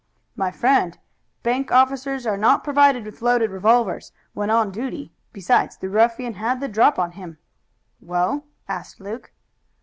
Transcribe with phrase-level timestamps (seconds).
[0.35, 0.97] "My friend,
[1.43, 5.13] bank officers are not provided with loaded revolvers when on duty.
[5.31, 7.37] Besides, the ruffian had the drop on him."
[8.01, 9.31] "Well?" asked Luke.